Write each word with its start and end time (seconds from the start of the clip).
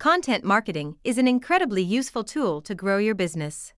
content 0.00 0.42
marketing 0.42 0.96
is 1.04 1.18
an 1.18 1.28
incredibly 1.28 1.82
useful 1.82 2.24
tool 2.24 2.62
to 2.62 2.74
grow 2.74 2.96
your 2.96 3.14
business. 3.14 3.74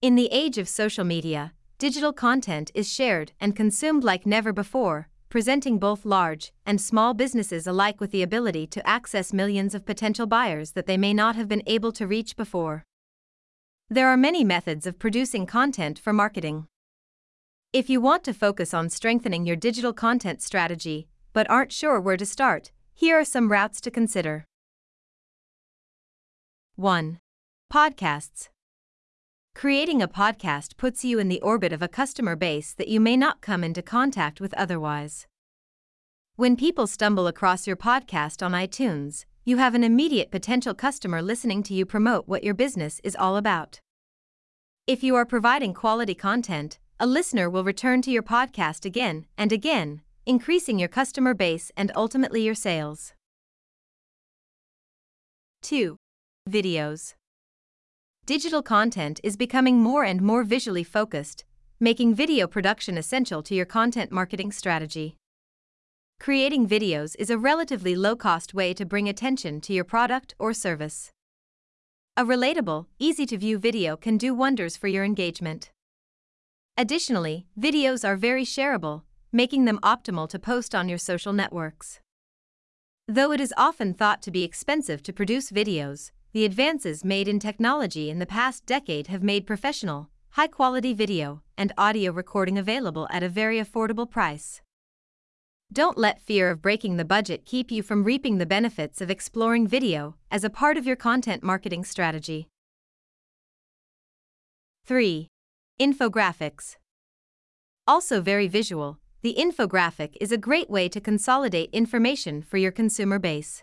In 0.00 0.14
the 0.14 0.30
age 0.32 0.56
of 0.56 0.66
social 0.66 1.04
media, 1.04 1.52
digital 1.76 2.14
content 2.14 2.70
is 2.74 2.90
shared 2.90 3.32
and 3.38 3.54
consumed 3.54 4.02
like 4.02 4.24
never 4.24 4.50
before, 4.50 5.10
presenting 5.28 5.78
both 5.78 6.06
large 6.06 6.54
and 6.64 6.80
small 6.80 7.12
businesses 7.12 7.66
alike 7.66 8.00
with 8.00 8.12
the 8.12 8.22
ability 8.22 8.66
to 8.68 8.88
access 8.88 9.30
millions 9.30 9.74
of 9.74 9.84
potential 9.84 10.26
buyers 10.26 10.72
that 10.72 10.86
they 10.86 10.96
may 10.96 11.12
not 11.12 11.36
have 11.36 11.48
been 11.48 11.62
able 11.66 11.92
to 11.92 12.06
reach 12.06 12.34
before. 12.34 12.82
There 13.90 14.08
are 14.08 14.16
many 14.16 14.42
methods 14.42 14.86
of 14.86 14.98
producing 14.98 15.44
content 15.44 15.98
for 15.98 16.14
marketing. 16.14 16.66
If 17.74 17.90
you 17.90 18.00
want 18.00 18.24
to 18.24 18.32
focus 18.32 18.72
on 18.72 18.88
strengthening 18.88 19.44
your 19.44 19.56
digital 19.56 19.92
content 19.92 20.40
strategy, 20.40 21.08
but 21.34 21.50
aren't 21.50 21.72
sure 21.72 22.00
where 22.00 22.16
to 22.16 22.24
start, 22.24 22.70
here 22.94 23.20
are 23.20 23.24
some 23.26 23.52
routes 23.52 23.82
to 23.82 23.90
consider. 23.90 24.46
1. 26.80 27.18
Podcasts. 27.70 28.48
Creating 29.54 30.00
a 30.00 30.08
podcast 30.08 30.78
puts 30.78 31.04
you 31.04 31.18
in 31.18 31.28
the 31.28 31.42
orbit 31.42 31.74
of 31.74 31.82
a 31.82 31.88
customer 31.88 32.34
base 32.34 32.72
that 32.72 32.88
you 32.88 32.98
may 32.98 33.18
not 33.18 33.42
come 33.42 33.62
into 33.62 33.82
contact 33.82 34.40
with 34.40 34.54
otherwise. 34.54 35.26
When 36.36 36.56
people 36.56 36.86
stumble 36.86 37.26
across 37.26 37.66
your 37.66 37.76
podcast 37.76 38.42
on 38.42 38.52
iTunes, 38.52 39.26
you 39.44 39.58
have 39.58 39.74
an 39.74 39.84
immediate 39.84 40.30
potential 40.30 40.72
customer 40.72 41.20
listening 41.20 41.62
to 41.64 41.74
you 41.74 41.84
promote 41.84 42.26
what 42.26 42.42
your 42.42 42.54
business 42.54 42.98
is 43.04 43.14
all 43.14 43.36
about. 43.36 43.78
If 44.86 45.02
you 45.02 45.14
are 45.16 45.26
providing 45.26 45.74
quality 45.74 46.14
content, 46.14 46.78
a 46.98 47.06
listener 47.06 47.50
will 47.50 47.62
return 47.62 48.00
to 48.00 48.10
your 48.10 48.22
podcast 48.22 48.86
again 48.86 49.26
and 49.36 49.52
again, 49.52 50.00
increasing 50.24 50.78
your 50.78 50.88
customer 50.88 51.34
base 51.34 51.70
and 51.76 51.92
ultimately 51.94 52.42
your 52.42 52.54
sales. 52.54 53.12
2. 55.60 55.98
Videos. 56.48 57.14
Digital 58.24 58.62
content 58.62 59.20
is 59.22 59.36
becoming 59.36 59.80
more 59.82 60.04
and 60.04 60.22
more 60.22 60.42
visually 60.42 60.82
focused, 60.82 61.44
making 61.78 62.14
video 62.14 62.46
production 62.46 62.96
essential 62.96 63.42
to 63.42 63.54
your 63.54 63.66
content 63.66 64.10
marketing 64.10 64.50
strategy. 64.50 65.16
Creating 66.18 66.66
videos 66.66 67.14
is 67.18 67.30
a 67.30 67.38
relatively 67.38 67.94
low 67.94 68.16
cost 68.16 68.54
way 68.54 68.72
to 68.74 68.86
bring 68.86 69.08
attention 69.08 69.60
to 69.60 69.72
your 69.72 69.84
product 69.84 70.34
or 70.38 70.52
service. 70.54 71.10
A 72.16 72.24
relatable, 72.24 72.86
easy 72.98 73.26
to 73.26 73.38
view 73.38 73.58
video 73.58 73.96
can 73.96 74.16
do 74.16 74.34
wonders 74.34 74.76
for 74.76 74.88
your 74.88 75.04
engagement. 75.04 75.70
Additionally, 76.76 77.46
videos 77.58 78.06
are 78.06 78.16
very 78.16 78.44
shareable, 78.44 79.02
making 79.30 79.66
them 79.66 79.78
optimal 79.82 80.28
to 80.30 80.38
post 80.38 80.74
on 80.74 80.88
your 80.88 80.98
social 80.98 81.32
networks. 81.32 82.00
Though 83.06 83.30
it 83.30 83.40
is 83.40 83.54
often 83.56 83.92
thought 83.92 84.22
to 84.22 84.30
be 84.30 84.42
expensive 84.42 85.02
to 85.02 85.12
produce 85.12 85.50
videos, 85.50 86.10
the 86.32 86.44
advances 86.44 87.04
made 87.04 87.26
in 87.26 87.40
technology 87.40 88.08
in 88.08 88.20
the 88.20 88.26
past 88.26 88.64
decade 88.64 89.08
have 89.08 89.22
made 89.22 89.46
professional, 89.46 90.08
high 90.30 90.46
quality 90.46 90.94
video 90.94 91.42
and 91.58 91.72
audio 91.76 92.12
recording 92.12 92.56
available 92.56 93.08
at 93.10 93.22
a 93.22 93.28
very 93.28 93.58
affordable 93.58 94.08
price. 94.08 94.62
Don't 95.72 95.98
let 95.98 96.20
fear 96.20 96.50
of 96.50 96.62
breaking 96.62 96.96
the 96.96 97.04
budget 97.04 97.44
keep 97.44 97.70
you 97.70 97.82
from 97.82 98.04
reaping 98.04 98.38
the 98.38 98.46
benefits 98.46 99.00
of 99.00 99.10
exploring 99.10 99.66
video 99.66 100.16
as 100.30 100.44
a 100.44 100.50
part 100.50 100.76
of 100.76 100.86
your 100.86 100.96
content 100.96 101.42
marketing 101.42 101.84
strategy. 101.84 102.48
3. 104.86 105.28
Infographics. 105.80 106.76
Also 107.86 108.20
very 108.20 108.48
visual, 108.48 108.98
the 109.22 109.36
infographic 109.38 110.16
is 110.20 110.32
a 110.32 110.38
great 110.38 110.70
way 110.70 110.88
to 110.88 111.00
consolidate 111.00 111.70
information 111.72 112.42
for 112.42 112.56
your 112.56 112.72
consumer 112.72 113.18
base. 113.18 113.62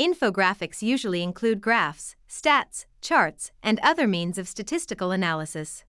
Infographics 0.00 0.80
usually 0.80 1.24
include 1.24 1.60
graphs, 1.60 2.14
stats, 2.28 2.86
charts, 3.00 3.50
and 3.64 3.80
other 3.82 4.06
means 4.06 4.38
of 4.38 4.46
statistical 4.46 5.10
analysis. 5.10 5.84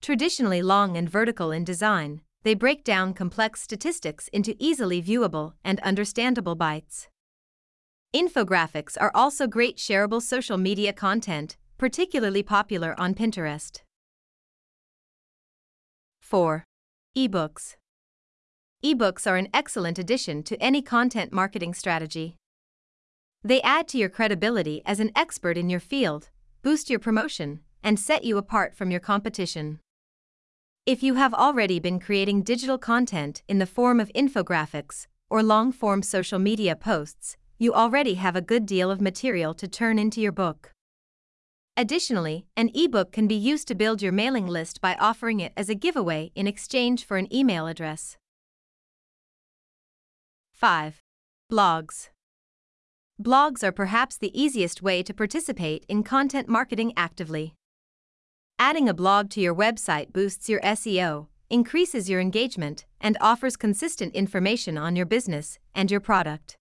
Traditionally 0.00 0.62
long 0.62 0.96
and 0.96 1.10
vertical 1.10 1.50
in 1.50 1.64
design, 1.64 2.20
they 2.44 2.54
break 2.54 2.84
down 2.84 3.12
complex 3.12 3.62
statistics 3.62 4.28
into 4.28 4.54
easily 4.60 5.02
viewable 5.02 5.54
and 5.64 5.80
understandable 5.80 6.56
bytes. 6.56 7.08
Infographics 8.14 8.96
are 9.00 9.10
also 9.12 9.48
great 9.48 9.76
shareable 9.76 10.22
social 10.22 10.56
media 10.56 10.92
content, 10.92 11.56
particularly 11.78 12.44
popular 12.44 12.94
on 12.98 13.14
Pinterest. 13.14 13.80
4. 16.20 16.64
Ebooks. 17.16 17.74
Ebooks 18.84 19.26
are 19.28 19.36
an 19.36 19.48
excellent 19.52 19.98
addition 19.98 20.44
to 20.44 20.56
any 20.62 20.80
content 20.80 21.32
marketing 21.32 21.74
strategy. 21.74 22.36
They 23.42 23.62
add 23.62 23.88
to 23.88 23.98
your 23.98 24.10
credibility 24.10 24.82
as 24.84 25.00
an 25.00 25.12
expert 25.16 25.56
in 25.56 25.70
your 25.70 25.80
field, 25.80 26.28
boost 26.62 26.90
your 26.90 26.98
promotion, 26.98 27.60
and 27.82 27.98
set 27.98 28.24
you 28.24 28.36
apart 28.36 28.74
from 28.74 28.90
your 28.90 29.00
competition. 29.00 29.80
If 30.84 31.02
you 31.02 31.14
have 31.14 31.32
already 31.32 31.78
been 31.78 32.00
creating 32.00 32.42
digital 32.42 32.76
content 32.76 33.42
in 33.48 33.58
the 33.58 33.66
form 33.66 34.00
of 34.00 34.12
infographics 34.14 35.06
or 35.30 35.42
long 35.42 35.72
form 35.72 36.02
social 36.02 36.38
media 36.38 36.76
posts, 36.76 37.36
you 37.58 37.72
already 37.72 38.14
have 38.14 38.36
a 38.36 38.42
good 38.42 38.66
deal 38.66 38.90
of 38.90 39.00
material 39.00 39.54
to 39.54 39.68
turn 39.68 39.98
into 39.98 40.20
your 40.20 40.32
book. 40.32 40.72
Additionally, 41.76 42.46
an 42.56 42.70
ebook 42.74 43.12
can 43.12 43.26
be 43.26 43.34
used 43.34 43.68
to 43.68 43.74
build 43.74 44.02
your 44.02 44.12
mailing 44.12 44.46
list 44.46 44.80
by 44.80 44.96
offering 44.96 45.40
it 45.40 45.52
as 45.56 45.70
a 45.70 45.74
giveaway 45.74 46.30
in 46.34 46.46
exchange 46.46 47.04
for 47.06 47.16
an 47.16 47.32
email 47.32 47.66
address. 47.66 48.18
5. 50.52 51.00
Blogs. 51.50 52.10
Blogs 53.20 53.62
are 53.62 53.72
perhaps 53.72 54.16
the 54.16 54.40
easiest 54.40 54.80
way 54.80 55.02
to 55.02 55.12
participate 55.12 55.84
in 55.90 56.02
content 56.02 56.48
marketing 56.48 56.94
actively. 56.96 57.54
Adding 58.58 58.88
a 58.88 58.94
blog 58.94 59.28
to 59.30 59.42
your 59.42 59.54
website 59.54 60.10
boosts 60.10 60.48
your 60.48 60.60
SEO, 60.62 61.26
increases 61.50 62.08
your 62.08 62.18
engagement, 62.18 62.86
and 62.98 63.18
offers 63.20 63.58
consistent 63.58 64.14
information 64.14 64.78
on 64.78 64.96
your 64.96 65.04
business 65.04 65.58
and 65.74 65.90
your 65.90 66.00
product. 66.00 66.56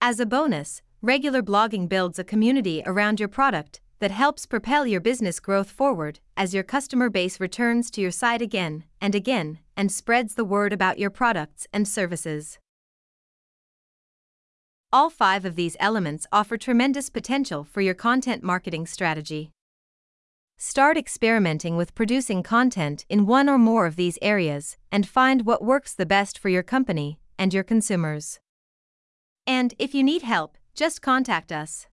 As 0.00 0.20
a 0.20 0.26
bonus, 0.26 0.80
regular 1.02 1.42
blogging 1.42 1.88
builds 1.88 2.20
a 2.20 2.24
community 2.24 2.84
around 2.86 3.18
your 3.18 3.28
product 3.28 3.80
that 3.98 4.12
helps 4.12 4.46
propel 4.46 4.86
your 4.86 5.00
business 5.00 5.40
growth 5.40 5.72
forward 5.72 6.20
as 6.36 6.54
your 6.54 6.62
customer 6.62 7.10
base 7.10 7.40
returns 7.40 7.90
to 7.90 8.00
your 8.00 8.12
site 8.12 8.42
again 8.42 8.84
and 9.00 9.12
again 9.12 9.58
and 9.76 9.90
spreads 9.90 10.34
the 10.34 10.44
word 10.44 10.72
about 10.72 11.00
your 11.00 11.10
products 11.10 11.66
and 11.72 11.88
services. 11.88 12.60
All 14.90 15.10
five 15.10 15.44
of 15.44 15.54
these 15.54 15.76
elements 15.80 16.26
offer 16.32 16.56
tremendous 16.56 17.10
potential 17.10 17.62
for 17.62 17.82
your 17.82 17.92
content 17.92 18.42
marketing 18.42 18.86
strategy. 18.86 19.50
Start 20.56 20.96
experimenting 20.96 21.76
with 21.76 21.94
producing 21.94 22.42
content 22.42 23.04
in 23.10 23.26
one 23.26 23.50
or 23.50 23.58
more 23.58 23.84
of 23.84 23.96
these 23.96 24.18
areas 24.22 24.78
and 24.90 25.06
find 25.06 25.44
what 25.44 25.62
works 25.62 25.92
the 25.92 26.06
best 26.06 26.38
for 26.38 26.48
your 26.48 26.62
company 26.62 27.20
and 27.38 27.52
your 27.52 27.64
consumers. 27.64 28.40
And 29.46 29.74
if 29.78 29.94
you 29.94 30.02
need 30.02 30.22
help, 30.22 30.56
just 30.74 31.02
contact 31.02 31.52
us. 31.52 31.86